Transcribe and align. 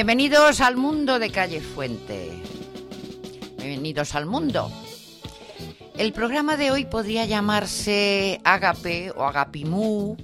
Bienvenidos 0.00 0.62
al 0.62 0.78
mundo 0.78 1.18
de 1.18 1.30
Calle 1.30 1.60
Fuente. 1.60 2.30
Bienvenidos 3.58 4.14
al 4.14 4.24
mundo. 4.24 4.72
El 5.94 6.14
programa 6.14 6.56
de 6.56 6.70
hoy 6.70 6.86
podría 6.86 7.26
llamarse 7.26 8.40
Agape 8.42 9.10
o 9.10 9.24
Agapimú, 9.24 10.16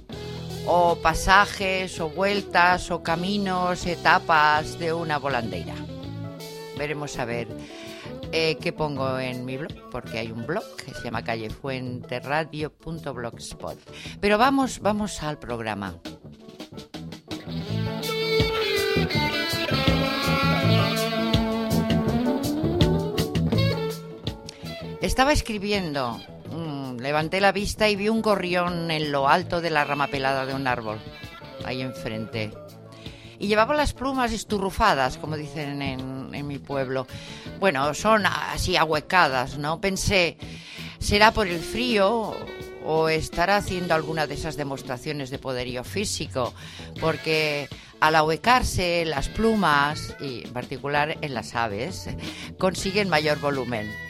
o 0.65 0.95
pasajes, 0.95 1.99
o 1.99 2.09
vueltas, 2.09 2.89
o 2.89 3.03
caminos, 3.03 3.85
etapas 3.85 4.79
de 4.79 4.93
una 4.93 5.19
volandera. 5.19 5.75
Veremos 6.75 7.19
a 7.19 7.25
ver 7.25 7.47
eh, 8.31 8.57
qué 8.59 8.73
pongo 8.73 9.19
en 9.19 9.45
mi 9.45 9.57
blog, 9.57 9.91
porque 9.91 10.17
hay 10.17 10.31
un 10.31 10.47
blog 10.47 10.65
que 10.77 10.91
se 10.91 11.03
llama 11.03 11.23
callefuenteradio.blogspot. 11.23 13.77
Pero 14.19 14.39
vamos, 14.39 14.79
vamos 14.79 15.21
al 15.21 15.37
programa. 15.37 15.99
Estaba 25.07 25.31
escribiendo, 25.31 26.19
mm, 26.51 26.97
levanté 26.97 27.39
la 27.39 27.53
vista 27.53 27.87
y 27.87 27.95
vi 27.95 28.09
un 28.09 28.21
gorrión 28.21 28.91
en 28.91 29.09
lo 29.09 29.29
alto 29.29 29.61
de 29.61 29.69
la 29.69 29.85
rama 29.85 30.07
pelada 30.07 30.45
de 30.45 30.53
un 30.53 30.67
árbol, 30.67 30.99
ahí 31.63 31.81
enfrente. 31.81 32.51
Y 33.39 33.47
llevaba 33.47 33.73
las 33.73 33.93
plumas 33.93 34.33
esturrufadas, 34.33 35.17
como 35.17 35.37
dicen 35.37 35.81
en, 35.81 36.35
en 36.35 36.45
mi 36.45 36.59
pueblo. 36.59 37.07
Bueno, 37.57 37.93
son 37.93 38.25
así 38.25 38.75
ahuecadas, 38.75 39.57
¿no? 39.57 39.79
Pensé, 39.79 40.37
¿será 40.99 41.31
por 41.31 41.47
el 41.47 41.61
frío 41.61 42.35
o 42.85 43.07
estará 43.07 43.55
haciendo 43.55 43.93
alguna 43.93 44.27
de 44.27 44.33
esas 44.33 44.57
demostraciones 44.57 45.29
de 45.29 45.39
poderío 45.39 45.85
físico? 45.85 46.53
Porque 46.99 47.69
al 48.01 48.13
ahuecarse 48.13 49.05
las 49.05 49.29
plumas, 49.29 50.17
y 50.19 50.43
en 50.43 50.51
particular 50.51 51.17
en 51.21 51.33
las 51.33 51.55
aves, 51.55 52.09
consiguen 52.57 53.07
mayor 53.07 53.39
volumen. 53.39 54.06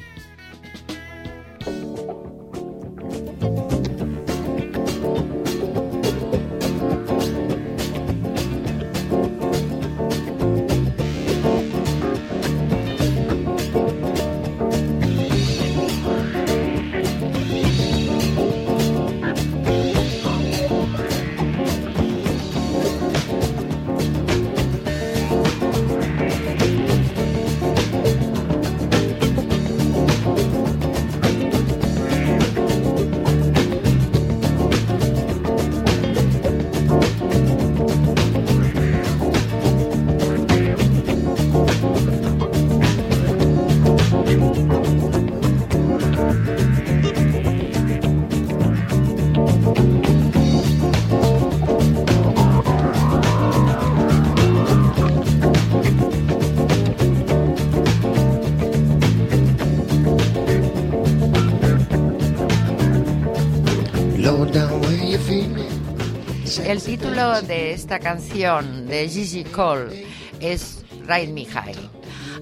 El 66.68 66.84
título 66.84 67.42
de 67.44 67.72
esta 67.72 67.98
canción 67.98 68.88
de 68.88 69.08
Gigi 69.08 69.46
Cole 69.46 70.06
es 70.42 70.84
Ride 71.08 71.32
Me 71.32 71.46
High. 71.46 71.78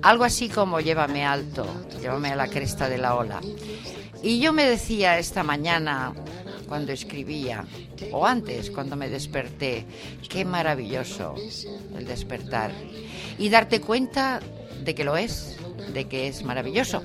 Algo 0.01 0.23
así 0.23 0.49
como 0.49 0.79
Llévame 0.79 1.23
alto, 1.23 1.67
llévame 2.01 2.29
a 2.29 2.35
la 2.35 2.47
cresta 2.47 2.89
de 2.89 2.97
la 2.97 3.13
ola. 3.13 3.39
Y 4.23 4.39
yo 4.39 4.51
me 4.51 4.65
decía 4.65 5.19
esta 5.19 5.43
mañana, 5.43 6.11
cuando 6.67 6.91
escribía, 6.91 7.65
o 8.11 8.25
antes, 8.25 8.71
cuando 8.71 8.95
me 8.95 9.09
desperté, 9.09 9.85
qué 10.27 10.43
maravilloso 10.43 11.35
el 11.95 12.07
despertar. 12.07 12.71
Y 13.37 13.49
darte 13.49 13.79
cuenta 13.79 14.39
de 14.83 14.95
que 14.95 15.03
lo 15.03 15.17
es, 15.17 15.55
de 15.93 16.05
que 16.05 16.27
es 16.27 16.43
maravilloso. 16.43 17.03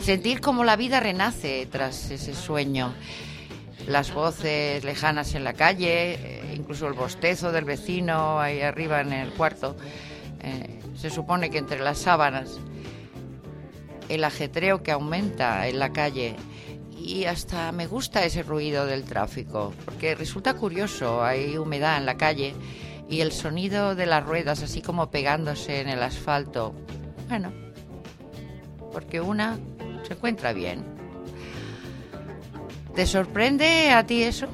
Sentir 0.00 0.40
como 0.40 0.64
la 0.64 0.76
vida 0.76 0.98
renace 0.98 1.68
tras 1.70 2.10
ese 2.10 2.34
sueño 2.34 2.94
las 3.86 4.12
voces 4.12 4.84
lejanas 4.84 5.34
en 5.34 5.44
la 5.44 5.54
calle, 5.54 6.14
eh, 6.14 6.54
incluso 6.56 6.86
el 6.86 6.94
bostezo 6.94 7.52
del 7.52 7.64
vecino 7.64 8.40
ahí 8.40 8.60
arriba 8.60 9.00
en 9.00 9.12
el 9.12 9.30
cuarto. 9.30 9.76
Eh, 10.40 10.80
se 10.96 11.10
supone 11.10 11.50
que 11.50 11.58
entre 11.58 11.80
las 11.80 11.98
sábanas, 11.98 12.60
el 14.08 14.24
ajetreo 14.24 14.82
que 14.82 14.92
aumenta 14.92 15.66
en 15.68 15.78
la 15.78 15.92
calle 15.92 16.36
y 16.90 17.24
hasta 17.24 17.72
me 17.72 17.86
gusta 17.86 18.24
ese 18.24 18.42
ruido 18.42 18.86
del 18.86 19.04
tráfico, 19.04 19.72
porque 19.84 20.14
resulta 20.14 20.54
curioso, 20.54 21.24
hay 21.24 21.56
humedad 21.56 21.96
en 21.96 22.06
la 22.06 22.16
calle 22.16 22.54
y 23.08 23.20
el 23.20 23.32
sonido 23.32 23.94
de 23.94 24.06
las 24.06 24.24
ruedas 24.24 24.62
así 24.62 24.82
como 24.82 25.10
pegándose 25.10 25.80
en 25.80 25.88
el 25.88 26.02
asfalto. 26.02 26.74
Bueno, 27.28 27.52
porque 28.92 29.20
una 29.20 29.58
se 30.06 30.14
encuentra 30.14 30.52
bien 30.52 31.01
¿Te 32.94 33.06
sorprende 33.06 33.90
a 33.90 34.06
ti 34.06 34.22
eso? 34.22 34.48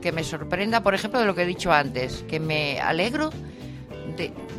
Que 0.00 0.12
me 0.12 0.24
sorprenda, 0.24 0.82
por 0.82 0.94
ejemplo, 0.94 1.20
de 1.20 1.26
lo 1.26 1.34
que 1.34 1.42
he 1.42 1.46
dicho 1.46 1.72
antes, 1.72 2.24
que 2.28 2.40
me 2.40 2.80
alegro 2.80 3.30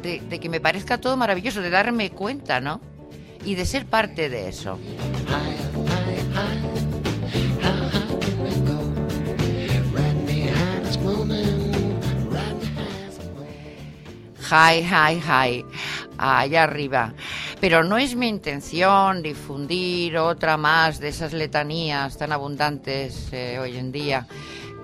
de, 0.02 0.40
que 0.40 0.50
me 0.50 0.60
parezca 0.60 1.00
todo 1.00 1.18
maravilloso, 1.18 1.62
de 1.62 1.70
darme 1.70 2.12
cuenta, 2.12 2.60
¿no? 2.60 2.82
Y 3.44 3.56
de 3.56 3.66
ser 3.66 3.86
parte 3.86 4.30
de 4.30 4.50
eso. 4.50 4.78
Hi, 14.52 14.82
hi, 14.82 15.22
hi. 15.22 15.66
Allá 16.18 16.64
arriba. 16.64 17.14
Pero 17.60 17.84
no 17.84 17.98
es 17.98 18.16
mi 18.16 18.30
intención 18.30 19.22
difundir 19.22 20.18
otra 20.18 20.56
más 20.56 21.00
de 21.00 21.10
esas 21.10 21.34
letanías 21.34 22.18
tan 22.18 22.32
abundantes 22.32 23.28
eh, 23.34 23.60
hoy 23.60 23.76
en 23.76 23.92
día, 23.92 24.28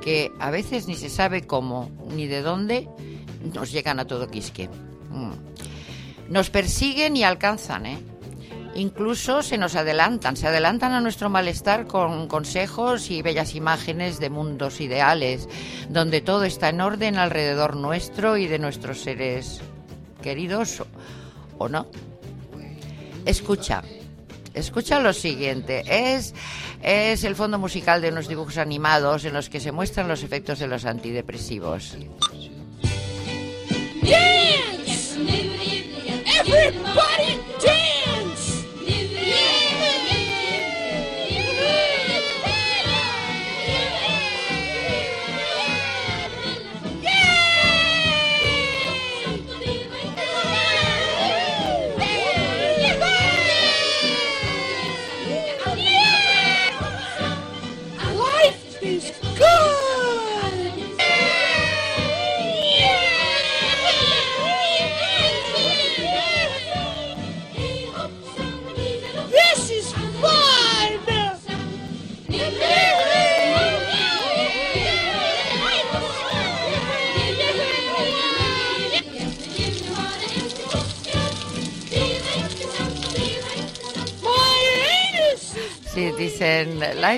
que 0.02 0.32
a 0.40 0.52
veces 0.52 0.88
ni 0.88 0.96
se 0.96 1.10
sabe 1.10 1.48
cómo 1.48 1.90
ni 2.14 2.28
de 2.28 2.42
dónde 2.42 2.90
nos 3.54 3.72
llegan 3.72 4.00
a 4.00 4.06
todo 4.06 4.28
quisque. 4.28 4.68
Mm. 5.10 5.32
Nos 6.30 6.50
persiguen 6.50 7.16
y 7.16 7.24
alcanzan, 7.24 7.86
¿eh? 7.86 7.98
Incluso 8.76 9.42
se 9.42 9.58
nos 9.58 9.76
adelantan, 9.76 10.36
se 10.36 10.48
adelantan 10.48 10.92
a 10.92 11.00
nuestro 11.00 11.30
malestar 11.30 11.88
con 11.88 12.28
consejos 12.28 13.10
y 13.10 13.22
bellas 13.22 13.56
imágenes 13.56 14.20
de 14.20 14.30
mundos 14.30 14.82
ideales, 14.82 15.48
donde 15.88 16.20
todo 16.20 16.44
está 16.44 16.70
en 16.70 16.82
orden 16.82 17.18
alrededor 17.18 17.78
nuestro 17.78 18.36
y 18.36 18.48
de 18.48 18.60
nuestros 18.60 19.00
seres 19.00 19.62
queridos, 20.22 20.84
¿o 21.58 21.70
no? 21.70 21.88
Escucha, 23.26 23.84
escucha 24.54 25.00
lo 25.00 25.14
siguiente. 25.14 25.84
Es, 25.88 26.34
es 26.82 27.24
el 27.24 27.36
fondo 27.36 27.58
musical 27.58 28.02
de 28.02 28.10
unos 28.10 28.28
dibujos 28.28 28.58
animados 28.58 29.26
en 29.26 29.34
los 29.34 29.50
que 29.50 29.60
se 29.60 29.72
muestran 29.72 30.08
los 30.08 30.24
efectos 30.24 30.60
de 30.60 30.68
los 30.68 30.86
antidepresivos. 30.86 31.96
Everybody! 36.48 37.95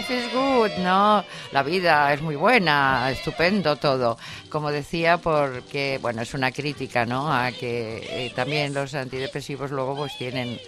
Life 0.09 0.29
good, 0.33 0.71
¿no? 0.83 1.23
La 1.51 1.63
vida 1.63 2.13
es 2.13 2.21
muy 2.21 2.35
buena, 2.35 3.09
estupendo 3.11 3.75
todo. 3.75 4.17
Como 4.49 4.71
decía, 4.71 5.17
porque, 5.17 5.99
bueno, 6.01 6.21
es 6.21 6.33
una 6.33 6.51
crítica, 6.51 7.05
¿no? 7.05 7.31
A 7.31 7.51
que 7.51 8.25
eh, 8.27 8.31
también 8.35 8.73
los 8.73 8.93
antidepresivos 8.93 9.71
luego 9.71 9.95
pues 9.95 10.17
tienen 10.17 10.59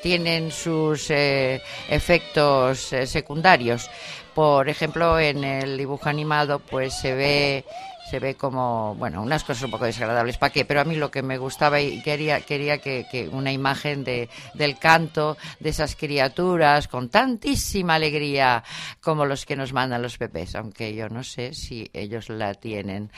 tienen 0.00 0.52
sus 0.52 1.10
eh, 1.10 1.60
efectos 1.88 2.92
eh, 2.92 3.06
secundarios. 3.06 3.90
Por 4.32 4.68
ejemplo, 4.68 5.18
en 5.18 5.42
el 5.42 5.76
dibujo 5.76 6.08
animado, 6.08 6.60
pues 6.60 6.94
se 6.94 7.14
ve 7.14 7.64
se 8.08 8.18
ve 8.18 8.34
como, 8.34 8.94
bueno, 8.94 9.22
unas 9.22 9.44
cosas 9.44 9.64
un 9.64 9.70
poco 9.70 9.84
desagradables, 9.84 10.38
¿para 10.38 10.52
qué? 10.52 10.64
Pero 10.64 10.80
a 10.80 10.84
mí 10.84 10.96
lo 10.96 11.10
que 11.10 11.22
me 11.22 11.38
gustaba 11.38 11.80
y 11.80 12.00
quería, 12.02 12.40
quería 12.40 12.78
que, 12.78 13.28
una 13.32 13.52
imagen 13.52 14.04
de, 14.04 14.28
del 14.54 14.78
canto 14.78 15.36
de 15.60 15.70
esas 15.70 15.94
criaturas 15.96 16.88
con 16.88 17.08
tantísima 17.08 17.94
alegría 17.94 18.64
como 19.00 19.26
los 19.26 19.44
que 19.44 19.56
nos 19.56 19.72
mandan 19.72 20.02
los 20.02 20.18
bebés, 20.18 20.54
aunque 20.54 20.94
yo 20.94 21.08
no 21.08 21.22
sé 21.22 21.54
si 21.54 21.90
ellos 21.92 22.28
la 22.28 22.54
tienen. 22.54 23.10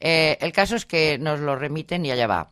Eh, 0.00 0.38
el 0.40 0.52
caso 0.52 0.76
es 0.76 0.86
que 0.86 1.18
nos 1.18 1.40
lo 1.40 1.56
remiten 1.56 2.06
y 2.06 2.10
allá 2.10 2.26
va. 2.26 2.50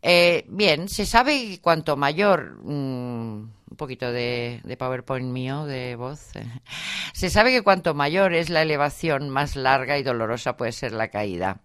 Eh, 0.00 0.44
bien, 0.48 0.88
se 0.88 1.04
sabe 1.04 1.32
que 1.32 1.60
cuanto 1.60 1.96
mayor, 1.96 2.58
mm, 2.62 3.57
un 3.70 3.76
poquito 3.76 4.10
de, 4.12 4.60
PowerPoint 4.78 5.26
mío, 5.26 5.64
de 5.64 5.96
voz, 5.96 6.30
se 7.12 7.30
sabe 7.30 7.50
que 7.50 7.62
cuanto 7.62 7.94
mayor 7.94 8.34
es 8.34 8.50
la 8.50 8.62
elevación, 8.62 9.28
más 9.30 9.56
larga 9.56 9.98
y 9.98 10.02
dolorosa 10.02 10.56
puede 10.56 10.72
ser 10.72 10.92
la 10.92 11.08
caída. 11.08 11.60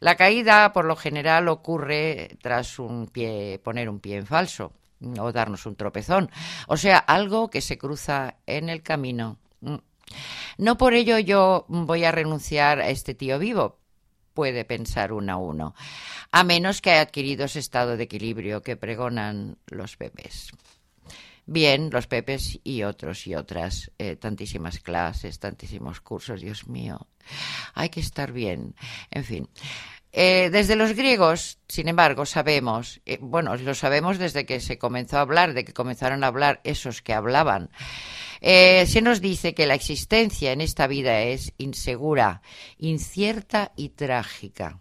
La 0.00 0.16
caída, 0.16 0.72
por 0.72 0.84
lo 0.84 0.96
general, 0.96 1.48
ocurre 1.48 2.36
tras 2.42 2.78
un 2.78 3.06
pie, 3.06 3.60
poner 3.62 3.88
un 3.88 4.00
pie 4.00 4.16
en 4.18 4.26
falso 4.26 4.72
o 5.18 5.32
darnos 5.32 5.66
un 5.66 5.76
tropezón, 5.76 6.30
o 6.68 6.76
sea, 6.76 6.98
algo 6.98 7.50
que 7.50 7.60
se 7.60 7.78
cruza 7.78 8.36
en 8.46 8.68
el 8.68 8.82
camino. 8.82 9.38
Mm. 9.60 9.76
No 10.58 10.78
por 10.78 10.94
ello 10.94 11.18
yo 11.18 11.66
voy 11.68 12.04
a 12.04 12.12
renunciar 12.12 12.80
a 12.80 12.88
este 12.88 13.14
tío 13.14 13.38
vivo, 13.38 13.78
puede 14.32 14.64
pensar 14.64 15.12
uno 15.12 15.32
a 15.32 15.36
uno, 15.36 15.74
a 16.30 16.44
menos 16.44 16.80
que 16.80 16.90
haya 16.90 17.02
adquirido 17.02 17.44
ese 17.44 17.58
estado 17.58 17.96
de 17.96 18.04
equilibrio 18.04 18.62
que 18.62 18.76
pregonan 18.76 19.58
los 19.66 19.98
bebés. 19.98 20.52
Bien, 21.48 21.90
los 21.92 22.08
pepes 22.08 22.58
y 22.64 22.82
otros 22.82 23.24
y 23.28 23.36
otras, 23.36 23.92
eh, 23.98 24.16
tantísimas 24.16 24.80
clases, 24.80 25.38
tantísimos 25.38 26.00
cursos, 26.00 26.40
Dios 26.40 26.66
mío, 26.66 27.06
hay 27.72 27.88
que 27.88 28.00
estar 28.00 28.32
bien, 28.32 28.74
en 29.12 29.24
fin. 29.24 29.48
Eh, 30.10 30.50
desde 30.50 30.74
los 30.74 30.94
griegos, 30.94 31.58
sin 31.68 31.86
embargo, 31.86 32.26
sabemos, 32.26 33.00
eh, 33.06 33.18
bueno, 33.20 33.54
lo 33.54 33.74
sabemos 33.74 34.18
desde 34.18 34.44
que 34.44 34.58
se 34.58 34.76
comenzó 34.76 35.18
a 35.18 35.20
hablar, 35.20 35.54
de 35.54 35.64
que 35.64 35.72
comenzaron 35.72 36.24
a 36.24 36.26
hablar 36.26 36.60
esos 36.64 37.00
que 37.00 37.12
hablaban. 37.12 37.70
Se 38.40 39.00
nos 39.02 39.20
dice 39.20 39.54
que 39.54 39.66
la 39.66 39.74
existencia 39.74 40.52
en 40.52 40.60
esta 40.60 40.86
vida 40.86 41.22
es 41.22 41.52
insegura, 41.58 42.42
incierta 42.78 43.72
y 43.76 43.90
trágica. 43.90 44.78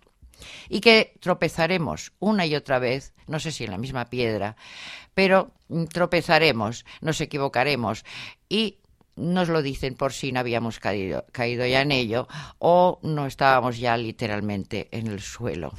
Y 0.70 0.82
que 0.82 1.18
tropezaremos 1.20 2.14
una 2.20 2.46
y 2.46 2.56
otra 2.56 2.80
vez, 2.80 3.14
no 3.28 3.40
sé 3.40 3.52
si 3.52 3.64
en 3.64 3.72
la 3.72 3.78
misma 3.78 4.10
piedra, 4.10 4.56
pero 5.16 5.52
tropezaremos, 5.92 6.86
nos 7.02 7.20
equivocaremos 7.22 8.06
y 8.48 8.78
nos 9.16 9.48
lo 9.48 9.62
dicen 9.62 9.96
por 9.96 10.14
si 10.14 10.32
no 10.32 10.42
habíamos 10.42 10.80
caído, 10.80 11.26
ya 11.34 11.82
en 11.82 11.92
ello 11.92 12.28
o 12.60 13.00
no 13.02 13.26
estábamos 13.26 13.80
ya 13.80 13.98
literalmente 13.98 14.90
en 14.92 15.08
el 15.08 15.22
suelo. 15.22 15.74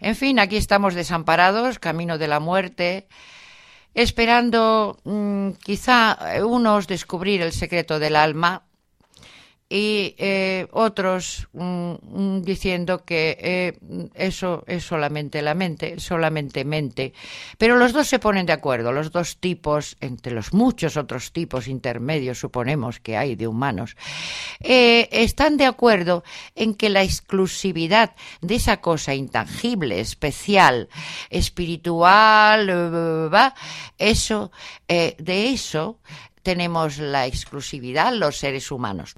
En 0.00 0.14
fin, 0.14 0.38
aquí 0.38 0.56
estamos 0.56 0.94
desamparados, 0.94 1.78
camino 1.78 2.18
de 2.18 2.28
la 2.28 2.40
muerte, 2.40 3.08
esperando 3.94 4.98
mm, 5.04 5.50
quizá 5.62 6.18
unos 6.44 6.86
descubrir 6.86 7.40
el 7.40 7.52
secreto 7.52 7.98
del 7.98 8.16
alma 8.16 8.67
y 9.70 10.14
eh, 10.16 10.66
otros 10.72 11.46
mm, 11.52 11.92
mm, 12.00 12.42
diciendo 12.42 13.04
que 13.04 13.36
eh, 13.38 13.78
eso 14.14 14.64
es 14.66 14.84
solamente 14.84 15.42
la 15.42 15.54
mente, 15.54 16.00
solamente 16.00 16.64
mente. 16.64 17.12
Pero 17.58 17.76
los 17.76 17.92
dos 17.92 18.08
se 18.08 18.18
ponen 18.18 18.46
de 18.46 18.54
acuerdo, 18.54 18.92
los 18.92 19.12
dos 19.12 19.36
tipos, 19.36 19.96
entre 20.00 20.32
los 20.32 20.54
muchos 20.54 20.96
otros 20.96 21.32
tipos 21.32 21.68
intermedios, 21.68 22.38
suponemos 22.38 22.98
que 22.98 23.18
hay 23.18 23.36
de 23.36 23.46
humanos, 23.46 23.96
eh, 24.60 25.08
están 25.12 25.58
de 25.58 25.66
acuerdo 25.66 26.24
en 26.54 26.74
que 26.74 26.88
la 26.88 27.02
exclusividad 27.02 28.14
de 28.40 28.54
esa 28.54 28.78
cosa 28.78 29.14
intangible, 29.14 30.00
especial, 30.00 30.88
espiritual, 31.28 32.70
va, 33.32 33.54
eso, 33.98 34.50
de 34.88 35.50
eso 35.50 35.98
tenemos 36.42 36.98
la 36.98 37.26
exclusividad 37.26 38.14
los 38.14 38.38
seres 38.38 38.70
humanos. 38.70 39.14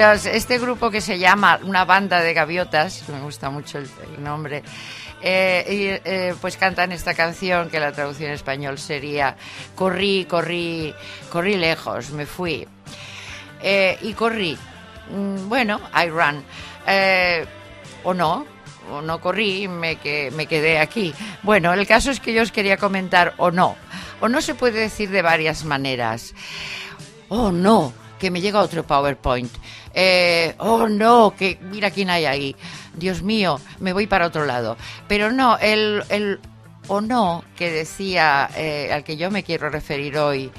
Este 0.00 0.58
grupo 0.58 0.90
que 0.90 1.00
se 1.00 1.18
llama 1.18 1.58
Una 1.64 1.84
banda 1.84 2.20
de 2.20 2.32
gaviotas, 2.32 3.08
me 3.08 3.20
gusta 3.20 3.50
mucho 3.50 3.78
el, 3.78 3.88
nombre, 4.22 4.62
eh, 5.20 6.00
eh, 6.04 6.34
pues 6.40 6.56
cantan 6.56 6.92
esta 6.92 7.14
canción 7.14 7.68
que 7.68 7.80
la 7.80 7.92
traducción 7.92 8.28
en 8.28 8.34
español 8.34 8.78
sería 8.78 9.36
Corrí, 9.74 10.24
corrí, 10.26 10.94
corrí 11.30 11.56
lejos, 11.56 12.10
me 12.10 12.26
fui. 12.26 12.66
Eh, 13.60 13.98
y 14.02 14.12
corrí. 14.12 14.56
Mm, 15.10 15.48
Bueno, 15.48 15.80
I 15.94 16.08
ran. 16.10 16.44
Eh, 16.86 17.44
o 18.04 18.14
no, 18.14 18.46
o 18.92 19.02
no 19.02 19.20
corrí, 19.20 19.66
me, 19.68 19.98
me 20.32 20.46
quedé 20.46 20.78
aquí. 20.78 21.12
Bueno, 21.42 21.72
el 21.72 21.86
caso 21.86 22.10
es 22.10 22.20
que 22.20 22.32
yo 22.32 22.42
os 22.42 22.52
quería 22.52 22.76
comentar 22.76 23.34
o 23.38 23.50
no. 23.50 23.76
O 24.20 24.28
no 24.28 24.40
se 24.40 24.54
puede 24.54 24.80
decir 24.80 25.10
de 25.10 25.22
varias 25.22 25.64
maneras. 25.64 26.34
Oh, 27.28 27.52
no, 27.52 27.92
que 28.18 28.30
me 28.30 28.40
llega 28.40 28.60
otro 28.60 28.84
PowerPoint. 28.86 29.52
Eh, 29.94 30.54
oh, 30.58 30.88
no, 30.88 31.34
que 31.36 31.58
mira 31.62 31.90
quién 31.90 32.10
hay 32.10 32.24
ahí. 32.26 32.56
Dios 32.94 33.22
mío, 33.22 33.60
me 33.80 33.92
voy 33.92 34.06
para 34.06 34.26
otro 34.26 34.44
lado. 34.44 34.76
Pero 35.06 35.30
no, 35.30 35.56
el, 35.58 36.02
el 36.08 36.40
o 36.88 37.00
no 37.00 37.44
que 37.56 37.70
decía, 37.70 38.48
eh, 38.56 38.90
al 38.92 39.04
que 39.04 39.16
yo 39.16 39.30
me 39.30 39.42
quiero 39.42 39.70
referir 39.70 40.16
hoy, 40.18 40.50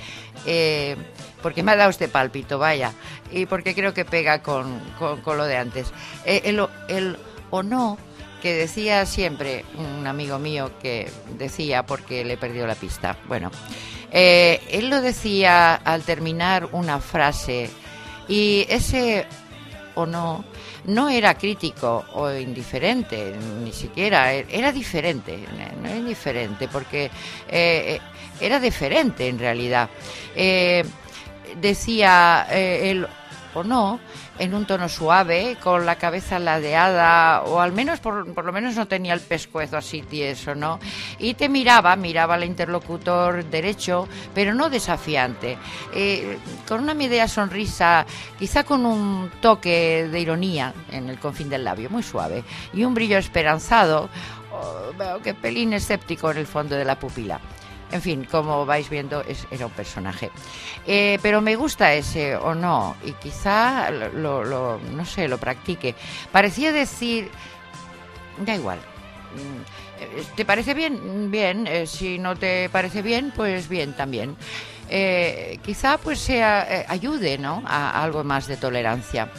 eh, 0.45 0.95
porque 1.41 1.63
me 1.63 1.71
ha 1.71 1.75
dado 1.75 1.89
este 1.89 2.07
pálpito, 2.07 2.59
vaya, 2.59 2.93
y 3.31 3.45
porque 3.45 3.73
creo 3.73 3.93
que 3.93 4.05
pega 4.05 4.41
con, 4.41 4.79
con- 4.99 5.21
con 5.21 5.37
lo 5.37 5.45
de 5.45 5.57
antes. 5.57 5.91
Eh, 6.25 6.41
el, 6.45 6.65
el 6.87 7.17
o 7.49 7.63
no 7.63 7.97
que 8.41 8.53
decía 8.53 9.05
siempre 9.05 9.65
un 9.77 10.07
amigo 10.07 10.39
mío 10.39 10.71
que 10.81 11.09
decía 11.37 11.85
porque 11.85 12.23
le 12.25 12.37
perdió 12.37 12.65
la 12.67 12.75
pista. 12.75 13.17
Bueno, 13.27 13.51
eh, 14.11 14.61
él 14.71 14.89
lo 14.89 15.01
decía 15.01 15.75
al 15.75 16.03
terminar 16.03 16.69
una 16.71 16.99
frase 16.99 17.69
y 18.27 18.65
ese 18.69 19.25
o 19.95 20.05
no 20.05 20.43
no 20.85 21.09
era 21.09 21.35
crítico 21.35 22.05
o 22.13 22.31
indiferente, 22.31 23.33
ni 23.63 23.71
siquiera, 23.71 24.33
e- 24.33 24.45
era 24.49 24.71
diferente, 24.71 25.37
no 25.81 25.87
era 25.87 25.97
indiferente, 25.97 26.67
porque 26.67 27.11
eh, 27.47 27.99
era 28.39 28.59
diferente 28.59 29.27
en 29.27 29.37
realidad. 29.39 29.89
Eh, 30.35 30.83
decía 31.59 32.47
eh, 32.49 32.91
él 32.91 33.07
o 33.53 33.63
no 33.63 33.99
en 34.37 34.53
un 34.53 34.65
tono 34.65 34.87
suave, 34.87 35.57
con 35.61 35.85
la 35.85 35.95
cabeza 35.95 36.39
ladeada, 36.39 37.43
o 37.43 37.59
al 37.59 37.71
menos, 37.73 37.99
por, 37.99 38.33
por 38.33 38.45
lo 38.45 38.53
menos 38.53 38.75
no 38.75 38.87
tenía 38.87 39.13
el 39.13 39.19
pescuezo 39.19 39.77
así 39.77 40.01
tieso, 40.01 40.55
¿no? 40.55 40.79
Y 41.17 41.33
te 41.33 41.49
miraba, 41.49 41.95
miraba 41.95 42.35
al 42.35 42.43
interlocutor 42.43 43.43
derecho, 43.45 44.07
pero 44.33 44.53
no 44.53 44.69
desafiante, 44.69 45.57
eh, 45.93 46.37
con 46.67 46.81
una 46.81 46.93
media 46.93 47.27
sonrisa, 47.27 48.05
quizá 48.37 48.63
con 48.63 48.85
un 48.85 49.29
toque 49.41 50.07
de 50.09 50.19
ironía 50.19 50.73
en 50.91 51.09
el 51.09 51.19
confín 51.19 51.49
del 51.49 51.63
labio, 51.63 51.89
muy 51.89 52.03
suave, 52.03 52.43
y 52.73 52.83
un 52.83 52.93
brillo 52.93 53.17
esperanzado, 53.17 54.09
oh, 54.53 55.21
que 55.21 55.33
pelín 55.33 55.73
escéptico 55.73 56.31
en 56.31 56.37
el 56.37 56.47
fondo 56.47 56.75
de 56.75 56.85
la 56.85 56.97
pupila. 56.97 57.39
En 57.91 58.01
fin, 58.01 58.27
como 58.29 58.65
vais 58.67 58.87
viendo, 58.89 59.21
es, 59.21 59.47
era 59.49 59.65
un 59.65 59.71
personaje. 59.71 60.29
Eh, 60.85 61.17
pero 61.23 61.41
me 61.41 61.55
gusta 61.55 61.93
ese 61.93 62.35
o 62.35 62.53
no, 62.53 62.95
y 63.03 63.13
quizá 63.13 63.89
lo, 63.91 64.43
lo- 64.43 64.79
no 64.79 65.05
sé, 65.05 65.27
lo 65.27 65.37
practique. 65.39 65.95
Parecía 66.31 66.71
decir, 66.71 67.29
da 68.45 68.55
igual. 68.55 68.77
Mm, 69.35 70.35
¿Te 70.35 70.45
parece 70.45 70.73
bien? 70.73 71.29
Bien. 71.31 71.65
Eh, 71.67 71.87
si 71.87 72.19
no 72.19 72.35
te 72.35 72.69
parece 72.69 73.01
bien, 73.01 73.33
pues 73.35 73.67
bien 73.67 73.93
también. 73.93 74.35
Eh, 74.89 75.59
quizá 75.63 75.97
pues 75.97 76.19
sea, 76.19 76.85
ayude, 76.87 77.37
¿no? 77.37 77.61
A, 77.65 77.89
a 77.91 78.03
algo 78.03 78.23
más 78.23 78.47
de 78.47 78.57
tolerancia. 78.57 79.29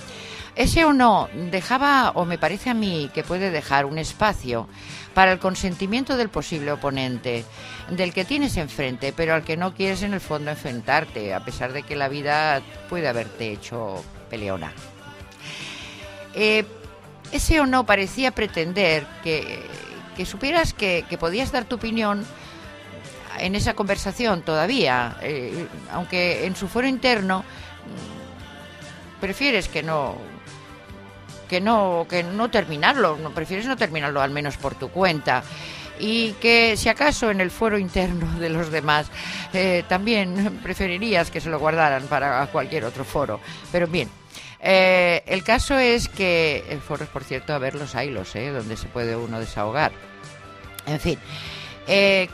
Ese 0.57 0.85
o 0.85 0.92
no 0.92 1.28
dejaba, 1.50 2.11
o 2.16 2.25
me 2.25 2.37
parece 2.37 2.71
a 2.71 2.75
mí 2.75 3.11
que 3.14 3.23
puede 3.23 3.50
dejar 3.50 3.87
un 3.87 3.99
espacio 3.99 4.69
para 5.14 5.33
el 5.33 5.38
consentimiento 5.38 6.17
del 6.17 6.29
posible 6.29 6.73
oponente, 6.73 7.45
del 7.90 8.12
que 8.12 8.25
tienes 8.25 8.57
enfrente, 8.57 9.12
pero 9.12 9.35
al 9.35 9.43
que 9.43 9.57
no 9.57 9.75
quieres 9.75 10.02
en 10.02 10.14
el 10.14 10.21
fondo 10.21 10.50
enfrentarte, 10.50 11.35
a 11.35 11.45
pesar 11.45 11.73
de 11.73 11.83
que 11.83 11.97
la 11.97 12.09
vida 12.09 12.62
puede 12.88 13.09
haberte 13.09 13.52
hecho 13.52 14.05
peleona. 14.29 14.73
Eh, 16.35 16.64
ese 17.33 17.61
o 17.61 17.67
no 17.67 17.87
parecía 17.87 18.31
pretender 18.31 19.07
que, 19.23 19.62
que 20.17 20.26
supieras 20.26 20.73
que, 20.75 21.05
podías 21.19 21.52
dar 21.52 21.64
tu 21.64 21.76
opinión 21.76 22.25
en 23.38 23.55
esa 23.55 23.75
conversación 23.75 24.43
todavía, 24.43 25.17
eh, 25.23 25.67
aunque 25.93 26.47
en 26.47 26.57
su 26.57 26.69
foro 26.69 26.87
interno 26.87 27.40
mm, 27.40 29.21
prefieres 29.21 29.69
que 29.69 29.83
no 29.83 30.17
que 31.50 31.61
no 31.61 32.07
que 32.09 32.23
no 32.23 32.49
terminarlo, 32.49 33.19
no 33.19 33.35
prefieres 33.35 33.66
no 33.66 33.76
terminarlo 33.76 34.23
al 34.23 34.30
menos 34.30 34.57
por 34.57 34.76
tu 34.76 34.88
cuenta 34.88 35.42
y 35.99 36.33
que 36.35 36.76
si 36.76 36.88
acaso 36.88 37.30
en 37.30 37.40
el 37.40 37.50
foro 37.50 37.76
interno 37.76 38.38
de 38.38 38.49
los 38.49 38.71
demás 38.71 39.11
eh, 39.52 39.83
también 39.88 40.61
preferirías 40.62 41.28
que 41.30 41.40
se 41.40 41.50
lo 41.50 41.59
guardaran 41.59 42.04
para 42.04 42.47
cualquier 42.47 42.85
otro 42.85 43.04
foro, 43.04 43.40
pero 43.73 43.88
bien. 43.88 44.09
eh, 44.61 45.25
el 45.26 45.42
caso 45.42 45.76
es 45.76 46.09
que 46.09 46.64
el 46.69 46.80
foros, 46.80 47.09
por 47.09 47.25
cierto, 47.25 47.52
a 47.52 47.59
ver 47.59 47.75
los 47.75 47.95
hilos, 47.97 48.37
eh, 48.37 48.50
donde 48.50 48.76
se 48.76 48.87
puede 48.87 49.16
uno 49.16 49.40
desahogar. 49.40 49.90
En 50.87 51.00
fin, 51.00 51.19
eh, 51.88 52.28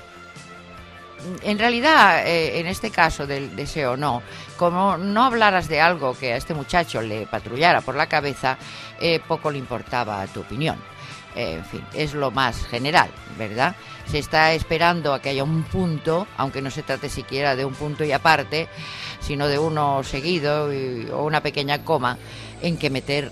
en 1.42 1.58
realidad, 1.58 2.26
eh, 2.26 2.60
en 2.60 2.66
este 2.66 2.90
caso 2.90 3.26
del 3.26 3.54
deseo 3.56 3.96
no, 3.96 4.22
como 4.56 4.96
no 4.96 5.24
hablaras 5.24 5.68
de 5.68 5.80
algo 5.80 6.16
que 6.16 6.32
a 6.32 6.36
este 6.36 6.54
muchacho 6.54 7.00
le 7.00 7.26
patrullara 7.26 7.80
por 7.80 7.94
la 7.94 8.08
cabeza, 8.08 8.58
eh, 9.00 9.20
poco 9.26 9.50
le 9.50 9.58
importaba 9.58 10.26
tu 10.28 10.40
opinión. 10.40 10.76
Eh, 11.34 11.54
en 11.54 11.64
fin, 11.64 11.84
es 11.92 12.14
lo 12.14 12.30
más 12.30 12.66
general, 12.66 13.10
¿verdad? 13.36 13.76
Se 14.06 14.18
está 14.18 14.54
esperando 14.54 15.12
a 15.12 15.20
que 15.20 15.30
haya 15.30 15.44
un 15.44 15.64
punto, 15.64 16.26
aunque 16.38 16.62
no 16.62 16.70
se 16.70 16.82
trate 16.82 17.10
siquiera 17.10 17.54
de 17.54 17.64
un 17.64 17.74
punto 17.74 18.04
y 18.04 18.12
aparte, 18.12 18.68
sino 19.20 19.46
de 19.46 19.58
uno 19.58 20.02
seguido 20.02 20.70
o 21.12 21.24
una 21.24 21.42
pequeña 21.42 21.84
coma 21.84 22.16
en 22.62 22.78
que 22.78 22.88
meter 22.88 23.30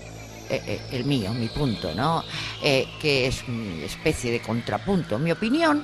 el 0.91 1.05
mío, 1.05 1.33
mi 1.33 1.47
punto, 1.47 1.95
¿no? 1.95 2.23
Que 2.61 3.25
es 3.25 3.43
una 3.47 3.85
especie 3.85 4.31
de 4.31 4.41
contrapunto, 4.41 5.17
mi 5.17 5.31
opinión 5.31 5.83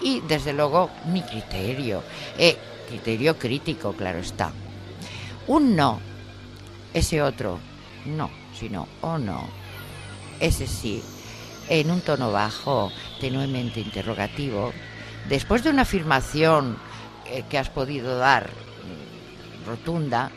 y 0.00 0.20
desde 0.20 0.52
luego 0.52 0.90
mi 1.06 1.22
criterio, 1.22 2.02
eh, 2.38 2.56
criterio 2.88 3.38
crítico, 3.38 3.92
claro 3.92 4.18
está. 4.18 4.52
Un 5.46 5.76
no, 5.76 6.00
ese 6.92 7.22
otro, 7.22 7.58
no, 8.04 8.30
sino 8.58 8.88
o 9.00 9.18
no, 9.18 9.48
ese 10.40 10.66
sí, 10.66 11.02
en 11.68 11.90
un 11.90 12.00
tono 12.00 12.32
bajo, 12.32 12.92
tenuemente 13.20 13.80
interrogativo, 13.80 14.72
después 15.28 15.62
de 15.64 15.70
una 15.70 15.82
afirmación 15.82 16.76
eh, 17.26 17.44
que 17.48 17.58
has 17.58 17.70
podido 17.70 18.18
dar 18.18 18.48
mm, 18.48 19.66
rotunda, 19.66 20.30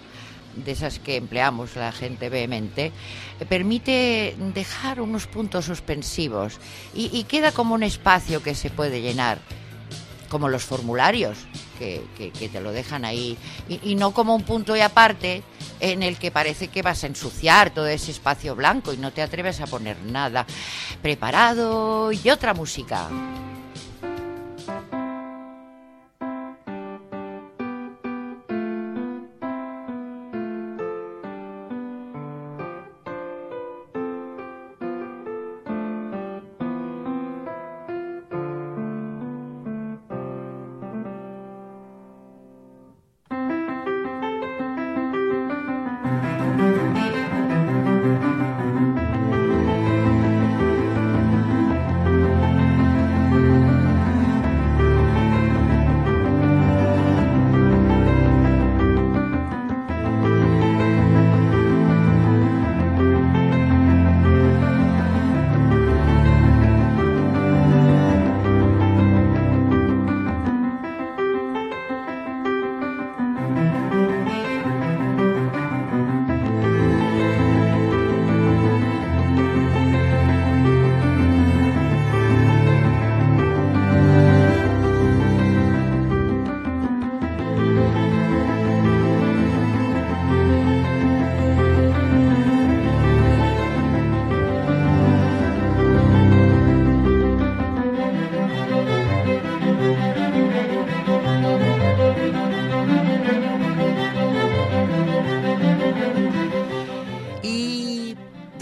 de 0.56 0.72
esas 0.72 1.00
que 1.00 1.16
empleamos 1.16 1.76
la 1.76 1.92
gente 1.92 2.30
vehemente, 2.30 2.92
eh, 3.40 3.46
permite 3.46 4.36
dejar 4.54 5.02
unos 5.02 5.28
puntos 5.28 5.66
suspensivos 5.66 6.60
y, 6.94 7.24
queda 7.26 7.52
como 7.52 7.76
un 7.76 7.84
espacio 7.84 8.42
que 8.44 8.56
se 8.56 8.70
puede 8.70 9.02
llenar, 9.02 9.40
como 10.30 10.50
los 10.50 10.64
formularios, 10.64 11.38
que, 11.78 12.02
que- 12.18 12.32
que 12.32 12.50
te 12.50 12.62
lo 12.62 12.72
dejan 12.72 13.06
ahí, 13.06 13.38
y, 13.68 13.80
y 13.92 13.96
no 13.96 14.12
como 14.12 14.36
un 14.36 14.44
punto 14.44 14.76
y 14.76 14.82
aparte 14.82 15.44
en 15.80 16.04
el 16.04 16.18
que 16.18 16.30
parece 16.32 16.68
que 16.68 16.82
vas 16.82 17.04
a 17.04 17.08
ensuciar 17.08 17.70
todo 17.74 17.88
ese 17.88 18.12
espacio 18.12 18.56
blanco 18.56 18.92
y 18.94 18.98
no 18.98 19.12
te 19.12 19.22
atreves 19.22 19.62
a 19.62 19.68
poner 19.68 19.98
nada. 20.04 20.46
Preparado 21.02 22.12
y 22.12 22.30
otra 22.30 22.54
música. 22.54 23.08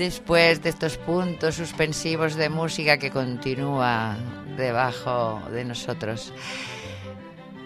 Después 0.07 0.63
de 0.63 0.69
estos 0.69 0.97
puntos 0.97 1.55
suspensivos 1.55 2.35
de 2.35 2.47
música 2.47 2.97
que 2.97 3.11
continúa 3.11 4.15
debajo 4.55 5.41
de 5.51 5.65
nosotros. 5.65 6.31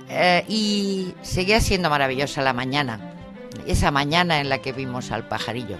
Eh, 0.09 0.43
y 0.47 1.13
seguía 1.21 1.61
siendo 1.61 1.91
maravillosa 1.91 2.41
la 2.41 2.53
mañana, 2.53 3.13
esa 3.67 3.91
mañana 3.91 4.41
en 4.41 4.49
la 4.49 4.57
que 4.57 4.73
vimos 4.73 5.11
al 5.11 5.27
pajarillo. 5.27 5.77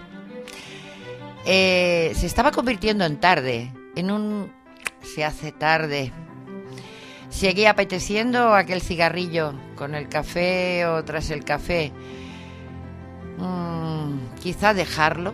Eh, 1.48 2.14
se 2.16 2.28
estaba 2.28 2.52
convirtiendo 2.52 3.06
en 3.06 3.20
tarde, 3.20 3.72
en 3.96 4.12
un... 4.12 4.54
se 5.02 5.26
hace 5.26 5.52
tarde. 5.52 6.12
Seguía 7.32 7.72
apeteciendo 7.72 8.54
aquel 8.54 8.82
cigarrillo 8.82 9.56
con 9.76 9.96
el 9.96 10.10
café 10.10 10.86
o 10.86 11.04
tras 11.04 11.32
el 11.32 11.44
café. 11.44 11.92
Mm, 13.40 14.36
quizá 14.40 14.76
dejarlo, 14.76 15.34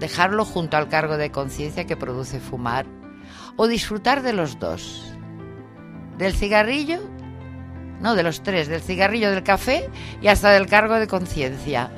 dejarlo 0.00 0.44
junto 0.44 0.76
al 0.76 0.88
cargo 0.88 1.16
de 1.16 1.30
conciencia 1.30 1.86
que 1.86 1.96
produce 1.96 2.40
fumar, 2.40 2.86
o 3.56 3.68
disfrutar 3.68 4.22
de 4.22 4.32
los 4.32 4.58
dos, 4.58 5.12
del 6.18 6.34
cigarrillo, 6.34 7.00
no 8.00 8.14
de 8.14 8.22
los 8.22 8.42
tres, 8.42 8.66
del 8.66 8.80
cigarrillo, 8.80 9.30
del 9.30 9.44
café 9.44 9.88
y 10.20 10.28
hasta 10.28 10.50
del 10.50 10.66
cargo 10.66 10.94
de 10.94 11.06
conciencia, 11.06 11.92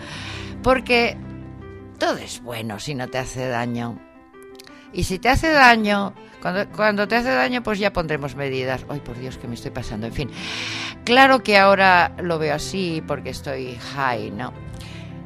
porque 0.62 1.16
todo 1.98 2.18
es 2.18 2.42
bueno 2.42 2.78
si 2.78 2.94
no 2.94 3.08
te 3.08 3.18
hace 3.18 3.48
daño. 3.48 3.98
Y 4.92 5.04
si 5.04 5.18
te 5.18 5.30
hace 5.30 5.50
daño, 5.50 6.12
cuando, 6.42 6.68
cuando, 6.68 7.08
te 7.08 7.16
hace 7.16 7.30
daño, 7.30 7.62
pues 7.62 7.78
ya 7.78 7.94
pondremos 7.94 8.36
medidas. 8.36 8.84
Ay, 8.90 9.00
por 9.00 9.18
Dios, 9.18 9.38
que 9.38 9.48
me 9.48 9.54
estoy 9.54 9.70
pasando. 9.70 10.06
En 10.06 10.12
fin, 10.12 10.30
claro 11.04 11.42
que 11.42 11.56
ahora 11.56 12.14
lo 12.18 12.38
veo 12.38 12.54
así 12.54 13.02
porque 13.06 13.30
estoy 13.30 13.78
high, 13.94 14.32
¿no? 14.32 14.52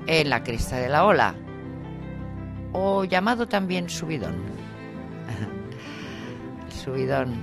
En 0.07 0.31
la 0.31 0.45
cresta 0.45 0.77
de 0.77 0.89
la 0.89 1.05
ola. 1.05 1.35
O 2.79 3.05
llamado 3.05 3.49
también 3.49 3.89
subidón. 3.89 4.35
subidón. 6.85 7.35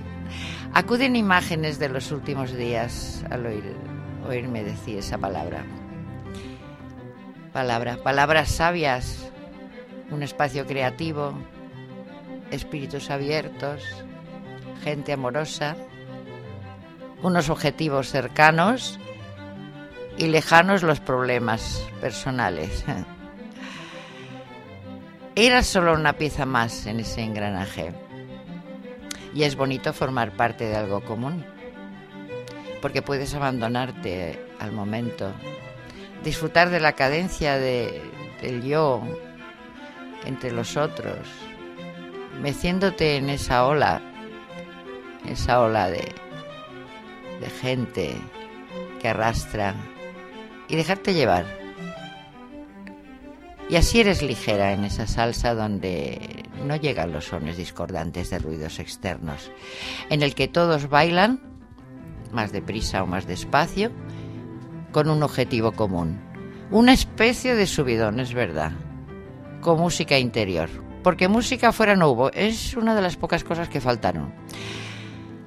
Acuden 0.75 1.15
imágenes 1.15 1.79
de 1.79 1.89
los 1.89 2.11
últimos 2.11 2.55
días 2.55 3.25
al 3.31 3.47
oír, 3.47 3.75
oírme 4.27 4.63
decir 4.63 4.99
esa 4.99 5.17
palabra. 5.17 5.65
Palabra, 7.51 7.97
palabras 8.03 8.49
sabias, 8.49 9.31
un 10.11 10.21
espacio 10.21 10.67
creativo, 10.67 11.33
espíritus 12.51 13.09
abiertos, 13.09 13.81
gente 14.83 15.13
amorosa, 15.13 15.75
unos 17.23 17.49
objetivos 17.49 18.09
cercanos 18.09 18.99
y 20.15 20.27
lejanos 20.27 20.83
los 20.83 20.99
problemas 20.99 21.83
personales. 22.01 22.85
Era 25.35 25.63
solo 25.63 25.93
una 25.95 26.13
pieza 26.13 26.45
más 26.45 26.85
en 26.85 26.99
ese 26.99 27.21
engranaje. 27.21 27.91
Y 29.33 29.43
es 29.43 29.55
bonito 29.55 29.91
formar 29.91 30.31
parte 30.33 30.65
de 30.65 30.75
algo 30.75 31.01
común, 31.01 31.43
porque 32.83 33.01
puedes 33.01 33.33
abandonarte 33.33 34.39
al 34.59 34.71
momento, 34.71 35.33
disfrutar 36.23 36.69
de 36.69 36.79
la 36.79 36.93
cadencia 36.93 37.57
de, 37.57 37.99
del 38.43 38.61
yo 38.61 39.01
entre 40.23 40.51
los 40.51 40.77
otros, 40.77 41.17
meciéndote 42.39 43.17
en 43.17 43.31
esa 43.31 43.65
ola, 43.65 44.03
esa 45.27 45.61
ola 45.61 45.89
de, 45.89 46.13
de 47.41 47.49
gente 47.49 48.15
que 49.01 49.09
arrastra 49.09 49.73
y 50.67 50.75
dejarte 50.75 51.15
llevar. 51.15 51.62
Y 53.73 53.75
así 53.75 54.01
eres 54.01 54.21
ligera 54.21 54.71
en 54.73 54.85
esa 54.85 55.07
salsa 55.07 55.55
donde 55.55 56.45
no 56.63 56.75
llegan 56.75 57.11
los 57.11 57.25
sones 57.25 57.57
discordantes 57.57 58.29
de 58.29 58.37
ruidos 58.37 58.77
externos, 58.77 59.49
en 60.11 60.21
el 60.21 60.35
que 60.35 60.47
todos 60.47 60.89
bailan, 60.89 61.41
más 62.31 62.51
deprisa 62.51 63.01
o 63.01 63.07
más 63.07 63.25
despacio, 63.25 63.91
con 64.91 65.09
un 65.09 65.23
objetivo 65.23 65.71
común. 65.71 66.21
Una 66.69 66.93
especie 66.93 67.55
de 67.55 67.65
subidón, 67.65 68.19
es 68.19 68.35
verdad, 68.35 68.73
con 69.59 69.79
música 69.79 70.19
interior. 70.19 70.69
Porque 71.01 71.27
música 71.27 71.71
fuera 71.71 71.95
no 71.95 72.09
hubo, 72.09 72.31
es 72.31 72.75
una 72.75 72.93
de 72.93 73.01
las 73.01 73.17
pocas 73.17 73.43
cosas 73.43 73.69
que 73.69 73.81
faltaron. 73.81 74.35